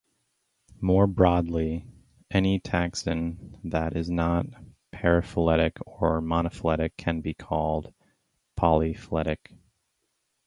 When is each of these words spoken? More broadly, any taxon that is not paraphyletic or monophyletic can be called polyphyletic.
More 0.79 1.05
broadly, 1.05 1.85
any 2.31 2.59
taxon 2.59 3.59
that 3.65 3.95
is 3.95 4.09
not 4.09 4.47
paraphyletic 4.91 5.79
or 5.85 6.19
monophyletic 6.23 6.97
can 6.97 7.21
be 7.21 7.35
called 7.35 7.93
polyphyletic. 8.59 9.59